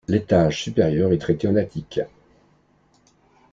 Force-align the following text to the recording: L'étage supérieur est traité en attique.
L'étage 0.07 0.63
supérieur 0.63 1.13
est 1.13 1.19
traité 1.19 1.47
en 1.47 1.55
attique. 1.55 2.01